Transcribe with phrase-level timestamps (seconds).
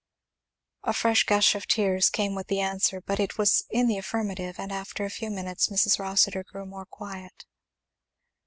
[0.81, 4.55] A fresh gush of tears came with the answer, but it was in the affirmative;
[4.57, 5.99] and after a few minutes Mrs.
[5.99, 7.45] Rossitur grew more quiet.